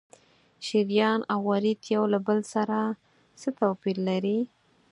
[0.67, 2.77] شریان او ورید یو له بل سره
[3.39, 4.39] څه توپیر لري؟